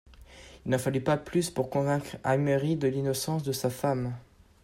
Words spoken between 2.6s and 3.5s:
de l'innocence